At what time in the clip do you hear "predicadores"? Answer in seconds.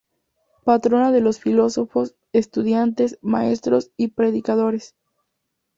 4.07-4.95